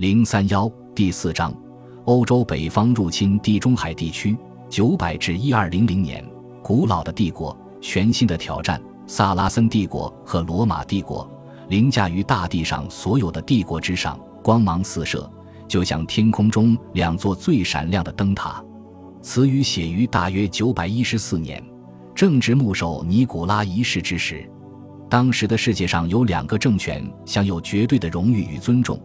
[0.00, 1.54] 零三幺第四章，
[2.06, 4.34] 欧洲北方入侵地中海地区。
[4.70, 6.24] 九百至一二零零年，
[6.62, 8.80] 古老的帝国，全新的挑战。
[9.06, 11.30] 萨拉森帝国和罗马帝国
[11.68, 15.30] 凌驾于大地上所有的帝国之上，光芒四射，
[15.68, 18.64] 就像天空中两座最闪亮的灯塔。
[19.20, 21.62] 此语写于大约九百一十四年，
[22.14, 24.50] 正值牧首尼古拉一世之时。
[25.10, 28.98] 当时的世界上有两个政权享有绝对的荣誉与尊重，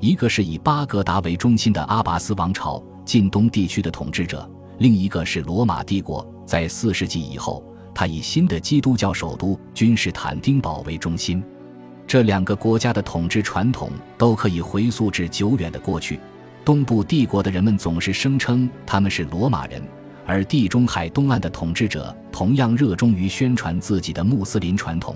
[0.00, 4.38] 一个是以巴格达为中心的阿拔斯王朝，近东地区的统治者；
[4.78, 6.26] 另一个是罗马帝国。
[6.46, 7.62] 在四世纪以后，
[7.94, 11.44] 他以新的基督教首都君士坦丁堡为中心。
[12.06, 16.18] 这两个国家的统治传统都可以回溯至久远的过去。
[16.64, 19.82] 东部帝国的人们总是声称他们是罗马人，
[20.26, 25.14] 而地中海东岸的统治者同样热衷于宣传自己的穆斯林传统。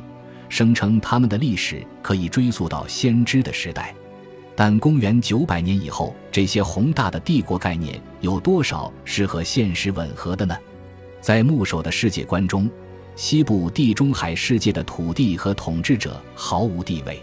[0.51, 3.95] 声称他们的历史可以追溯到先知的时代，
[4.57, 10.57] 但公元九百年以后，这些宏大的帝国概念有多少是和现实吻合的呢？
[11.21, 12.71] 在牧首的世界观中，
[13.17, 17.21] 西部地中海世界的土地和统治者毫无地位。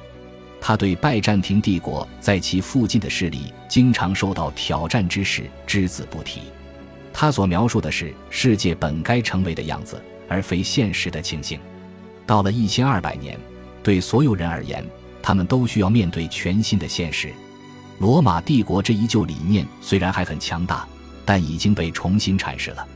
[0.60, 6.42] 他对拜占庭帝国在其附近的势力经常受到挑战之时只字不提。
[7.14, 11.60] 他所描述的是世界本该成为的样子，而非现实的情形。
[12.28, 13.38] 到了一千二百年，
[13.82, 14.86] 对所有人而言，
[15.22, 17.34] 他们都需要面对全新的现实。
[18.00, 20.88] 罗马帝国这一旧理念虽然还很强大，
[21.24, 22.88] 但已经被重新阐释了。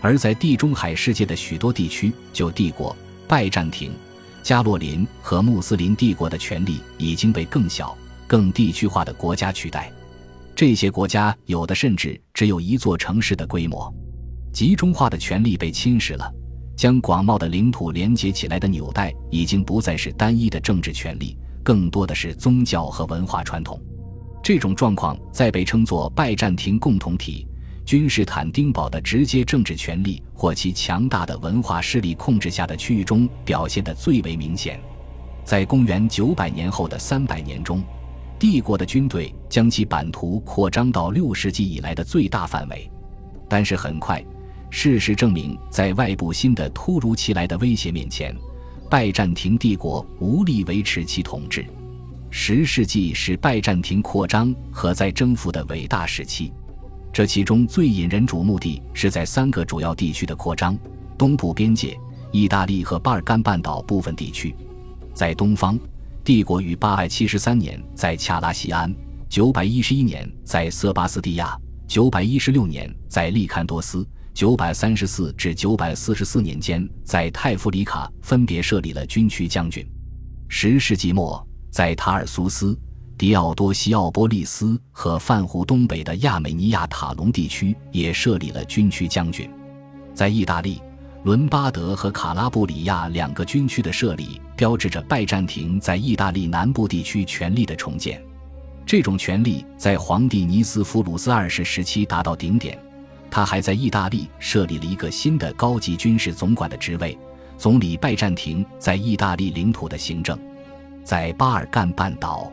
[0.00, 2.94] 而在地中海世界的许多地区，旧帝国、
[3.26, 3.92] 拜占庭、
[4.42, 9.90] 加洛林和穆斯林帝国的权力已经被更小、更地区化的国家取代。
[10.54, 13.92] 这些国家有的甚至只有一座城市的规模，
[14.52, 16.30] 集中化的权力被侵蚀了。
[16.76, 23.80] 将广袤的领土连接起来的纽带，已经不再是单一的政治权力，更多的是宗教和文化传统。
[24.42, 27.46] 这种状况在被称作拜占庭共同体、
[27.84, 34.80] 君士坦丁堡的直接政治权力或其强大的文化势力控制下的区域中表现得最为明显。
[35.44, 37.82] 在公元九百年后的三百年中，
[38.38, 42.90] 帝国的军队将其版图扩张到六世纪以来的最大范围，
[43.48, 44.24] 但是很快。
[44.70, 48.34] 事实证明，在外部新的突如其来的威胁面前，
[48.92, 51.64] 拜占庭帝国无力维持其统治。
[52.28, 56.52] 十世纪是拜占庭扩张和再征服的伟大时期，
[57.10, 60.78] 这其中最引人瞩目的是在三个主要地区的扩张：
[61.16, 61.98] 东部边界、
[62.32, 64.54] 意大利和巴尔干半岛部分地区。
[65.14, 65.80] 在东方，
[66.22, 68.94] 帝国于八百七十三年在恰拉西安，
[69.26, 74.06] 九百一十一年在瑟巴斯蒂亚，九百一十六年在利坎多斯。
[74.34, 79.86] 九百三十四至九百四十四年间，在泰弗里卡分别设立了军区将军。
[80.48, 82.78] 十世纪末，在塔尔苏斯、
[83.18, 89.48] 迪奥多西奥波利斯和泛湖东北的亚美尼亚塔隆地区也设立了军区将军。
[90.14, 90.80] 在意大利，
[91.24, 98.22] 伦巴德和卡拉布里亚两个军区的设立，标志着拜占庭在意大利南部地区权力的重建。
[98.86, 102.78] 这种权力在皇帝尼斯福鲁斯二世时期达到顶点。
[103.32, 107.18] 他还在意大利设立了一个新的高级军事总管的职位，
[107.56, 110.38] 总理拜占庭在意大利领土的行政。
[111.02, 112.52] 在巴尔干半岛，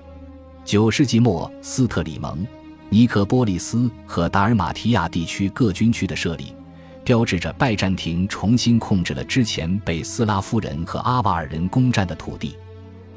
[0.64, 2.48] 九世纪末，斯特里蒙、
[2.88, 6.56] 尼科波利斯和达尔马提亚地区各军区的设立，
[7.04, 12.56] 标志着拜占庭重新控制了之前被斯拉夫人和阿瓦尔人攻占的土地。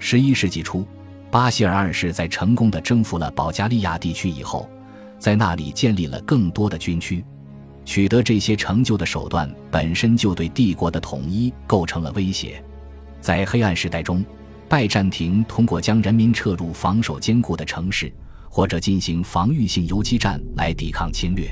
[0.01, 0.85] 十一世纪初，
[1.31, 4.69] 巴希尔二世在成功的征服了保加利亚地区以后，
[5.17, 7.25] 在那里建立了更多的军区。
[7.85, 12.63] 取得这些成就的手段本身就对帝国的统一构成了威胁。
[13.21, 14.25] 在黑暗时代中，
[14.69, 18.13] 拜占庭通过将人民撤入防守坚固的城市，
[18.49, 21.47] 或者进行防御性游击战来抵抗侵略。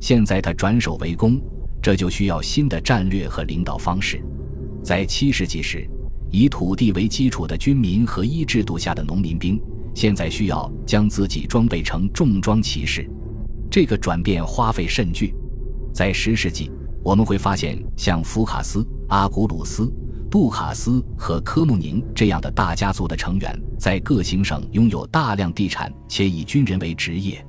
[0.00, 1.40] 现在他转守为攻，
[1.82, 4.22] 这就需要新的战略和领导方式。
[4.82, 5.88] 在七世纪时，
[6.30, 9.60] 以土地为基础的军民合一制度下的农民兵，
[9.94, 13.08] 现在需要将自己装备成重装骑士。
[13.70, 15.34] 这个转变花费甚巨。
[15.96, 16.70] 在十世纪，
[17.02, 19.90] 我们会发现像福卡斯、阿古鲁斯、
[20.30, 27.42] 杜卡斯和科穆宁这样的大家族的成员，在各行省拥有大量地产，且以军人为职业。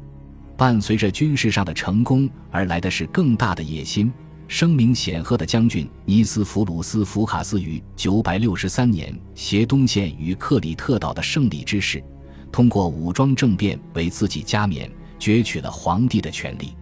[0.56, 4.10] 伴随着军事上的成功而来的是更大的野心。
[4.48, 12.02] 声名显赫的将军尼斯福鲁斯·福卡斯于963年携东线与克里特岛的胜利之势，
[12.50, 14.90] 通过武装政变为自己加冕，
[15.20, 16.74] 攫取了皇帝的权力。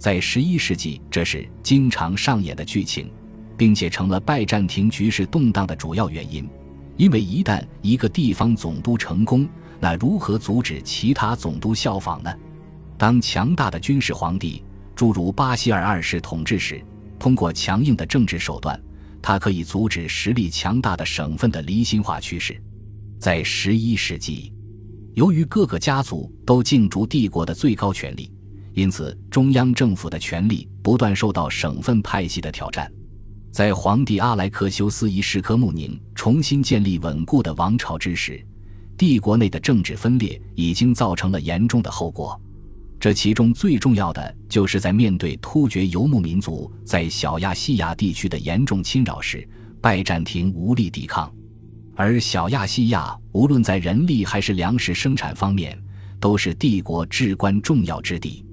[0.00, 3.12] 在十一世纪，这是经常上演的剧情，
[3.54, 6.48] 并且成了拜占庭局势动荡的主要原因。
[6.96, 9.46] 因为一旦一个地方总督成功，
[9.78, 12.34] 那如何阻止其他总督效仿呢？
[12.96, 14.64] 当强大的军事皇帝
[14.94, 16.82] 诸如巴西尔二世统治时，
[17.18, 18.82] 通过强硬的政治手段，
[19.20, 22.58] 他可以阻止实力强大的省份的离心化趋势。
[23.18, 24.50] 在十一世纪，
[25.12, 28.32] 由于各个家族都竞逐帝国的最高权力，
[28.72, 32.90] 因此中央政府的权力不断受到省份派系的挑战。
[33.50, 38.44] 在皇帝阿莱克修斯一世科穆宁重新建立稳固的王朝之时，
[38.96, 42.40] 帝国内的政治分裂已经造成了严重的后果。
[43.00, 49.48] 这其中最重要的，就是在面对突厥游牧民族在小亚细亚地区的严重侵扰时，
[49.80, 51.32] 拜占庭无力抵抗。
[51.96, 55.76] 而小亚细亚无论在人力还是粮食生产方面，
[56.20, 58.44] 都是帝国至关重要之地。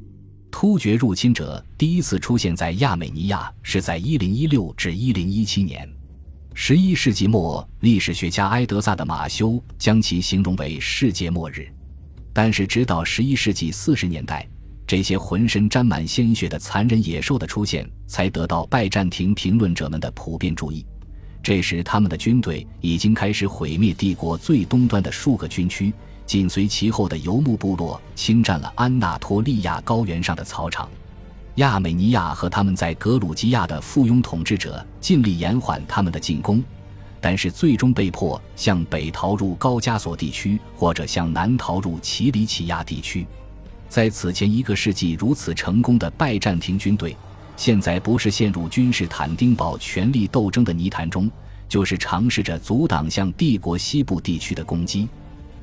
[0.49, 5.89] 突厥入侵者第一次出现在亚美尼亚是在1016至1017年。
[6.53, 11.67] 十一世纪末，历史学家埃德萨的马修将其形容为世界末日。
[12.33, 14.47] 但是，直到十一世纪四十年代，
[14.87, 20.85] 这些浑身沾满鲜血的残忍野兽的出现才得到拜占庭评论者们的普遍注意。
[21.43, 25.93] 这时，他们的军队已经开始毁灭帝国最东端的数个军区。
[26.27, 30.89] 紧随其后的游牧部落侵占了安纳托利亚高原上的草场，
[31.55, 36.61] 亚美尼亚和他们在格鲁吉亚的附庸统治者尽力延缓他们的进攻，
[37.21, 43.25] 但是最终被迫向北逃入高加索地区，或者向南逃入奇里乞亚地区。
[43.87, 47.15] 在此前一个世纪如此成功的拜占庭军队，
[47.55, 51.31] 现在不是陷入君士坦丁堡权力斗争的泥潭中，
[51.69, 55.07] 就是尝试着阻挡向帝国西部地区的攻击。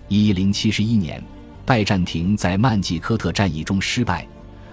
[0.08, 1.22] 一零七十一年，
[1.64, 4.26] 拜占庭在曼吉科特战役中失败，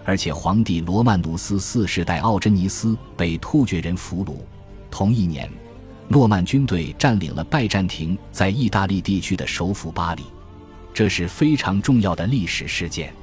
[0.04, 4.36] 而且皇帝罗曼努斯四世代奥珍尼斯被突厥人俘虏。
[4.90, 5.50] 同一年，
[6.10, 10.24] 诺曼军队占领了拜占庭在意大利地区的首府巴黎，
[10.94, 13.14] 这是非常重要的历史事件。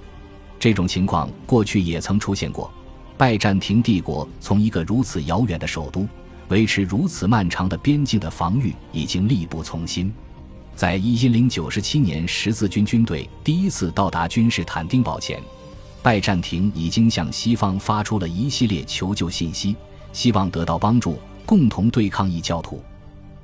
[0.59, 2.73] 这种情况过去也曾出现过。
[3.19, 6.09] 拜占庭帝国从一个如此遥远的首都
[6.49, 10.11] 维持如此漫长的边境的防御，已经力不从心。
[10.79, 15.43] 在一零九七年，十字军军队第一次到达君士坦丁堡前，
[16.05, 19.75] 拜占庭已经向西方发出了一系列求救信息，
[20.13, 22.81] 希望得到帮助，共同对抗异教徒。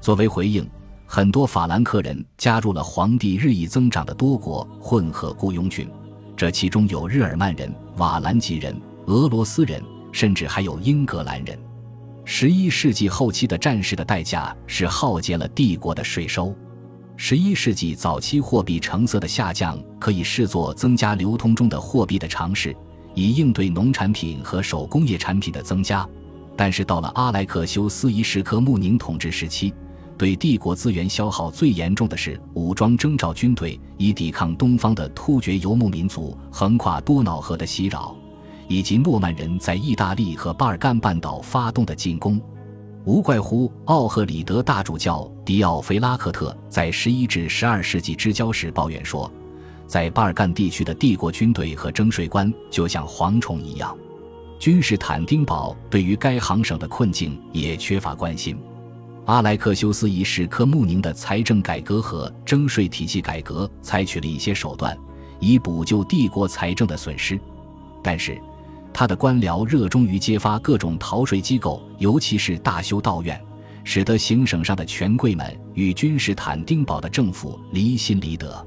[0.00, 0.64] 作为回应，
[1.06, 5.90] 很多法兰克人加入了皇帝日益增长的多国混合雇佣军，
[6.36, 9.82] 这其中有日耳曼人、瓦兰吉人、俄罗斯人，
[10.12, 11.58] 甚至还有英格兰人。
[12.24, 16.54] 十一世纪后期的战事的代价是耗竭了帝国的税收。
[17.16, 22.76] 十一世纪早期货币成色的下降可以视作增加流通中的货币的尝试，
[23.14, 26.06] 以应对农产品和手工业产品的增加。
[26.56, 29.72] 但是到了阿莱克修斯一世科穆宁统治时期，
[30.18, 38.14] 对帝国资源消耗最严重的是武装征召军队，以抵抗东方的突厥游牧民族横跨多瑙河的袭扰，
[38.68, 42.40] 以及诺曼人在意大利和巴尔干半岛发动的进攻。
[43.04, 49.30] 无怪乎奥赫里德大主教迪奥菲拉克特在十一至十二世纪之交时抱怨说，
[49.86, 53.94] 在巴尔干地区的帝国军队和征税官就像蝗虫一样。
[54.58, 58.56] 君士坦丁堡对于该行省的困境也缺乏关心。
[59.26, 64.96] 阿莱克修斯一世科穆宁的财政改革和征税体系改革采取了一些手段，
[65.40, 67.38] 以补救帝国财政的损失，
[68.02, 68.40] 但是。
[68.94, 73.38] 他的官僚热衷于揭发各种逃税机构，尤其是大修道院，
[73.82, 78.64] 使得行省上的权贵们与君士坦丁堡的政府离心离德。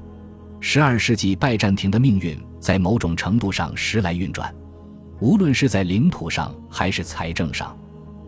[0.60, 4.54] 十二世纪拜占庭的命运在某种程度上时来运转，
[5.18, 7.74] 无论是在领土上还是财政上。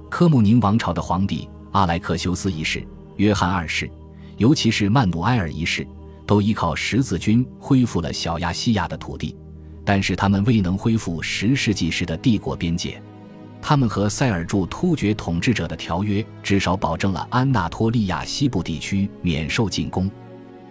[0.08, 2.82] 科穆宁王朝的皇帝阿莱克修斯一世、
[3.16, 3.90] 约翰二世，
[4.38, 5.86] 尤其是曼努埃尔一世，
[6.26, 9.36] 都依靠十字军恢复了小亚细亚的土地。
[9.90, 13.02] 但是他们未能恢复十世纪时的帝国边界。
[13.60, 20.08] 他们和塞尔柱突厥统治者的条约至少保证了安纳托利亚西部地区免受进攻。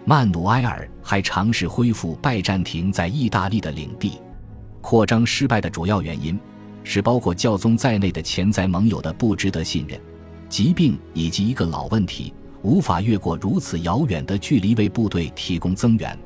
[0.06, 4.18] 曼努埃尔还尝试恢复拜占庭在意大利的领地。
[4.80, 6.40] 扩张失败的主要原因
[6.82, 10.00] 是包括教宗在内的潜在盟友的不值得信任、
[10.48, 16.18] 疾病以及一个老问题：无法越过如此遥远的距离为部队提供增援。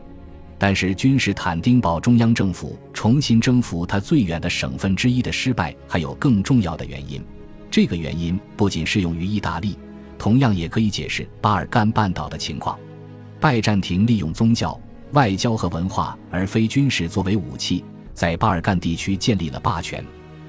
[0.66, 7.23] 但是，君士坦丁堡中央政府重新征服它最远的省份之一的失败，还有更重要的原因。
[7.71, 9.76] 这个原因不仅适用于意大利，
[10.16, 12.78] 同样也可以解释巴尔干半岛的情况。
[13.38, 14.80] 拜占庭利用宗教、
[15.12, 20.02] 外交和文化，而非军事作为武器，在巴尔干地区建立了霸权。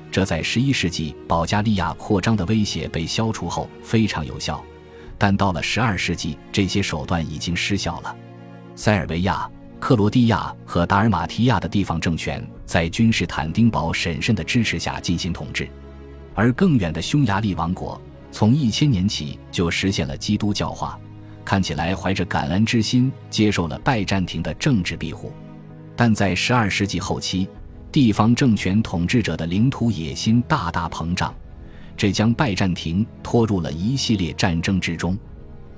[0.10, 4.64] 这在11世纪保加利亚扩张的威胁被消除后非常有效，
[5.18, 8.16] 但到了12世纪，这些手段已经失效了。
[8.78, 9.52] 塞尔维亚。
[9.86, 15.70] 克罗地亚和达尔马提亚的地方政权在君士坦丁堡审慎的支持下进行统治，
[16.34, 18.02] 而更远的匈牙利王国
[18.32, 21.00] 从一千年起就实现了基督教化，
[21.46, 25.32] 看起来怀着感恩之心接受了拜占庭的政治庇护。
[25.96, 27.48] 但在十二世纪后期，
[27.92, 31.32] 地方政权统治者的领土野心大大膨胀，
[31.96, 35.16] 这将拜占庭拖入了一系列战争之中。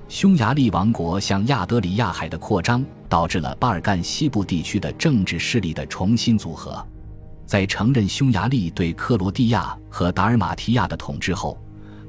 [0.08, 2.84] 匈牙利王国向亚德里亚海的扩张。
[3.08, 6.86] 导致了巴尔干西部地区的政治势力的重新组合。
[7.46, 11.58] 在承认匈牙利对克罗地亚和达尔马提亚的统治后，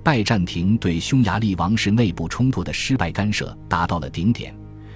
[0.03, 4.53] 拜占庭对匈牙利王室内部冲突的失败干涉达到了顶点，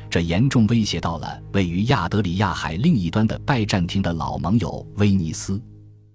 [0.09, 5.61] 这严重威胁到了位于亚德里亚海另一端的拜占庭的老盟友威尼斯。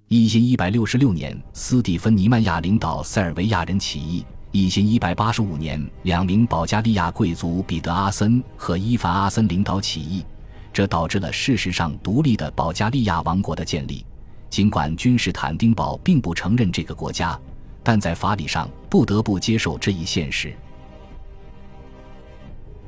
[0.09, 4.23] 一千一百六十六年，斯蒂芬尼曼亚领导塞尔维亚人起义。
[4.50, 10.25] 一千一百八十五年，两名保加利亚贵族彼得阿森和伊凡阿森领导起义，
[10.73, 14.07] 这导致了事实上独立的保加利亚王国的建立。
[14.49, 17.38] 尽管君士坦丁堡并不承认这个国家，
[17.83, 20.55] 但在法理上不得不接受这一现实。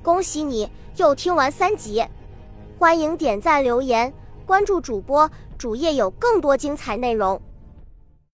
[0.03, 2.03] 恭喜你又听完三集，
[2.79, 4.11] 欢迎点赞、留言、
[4.47, 7.41] 关注主播，主页有更多精彩内容。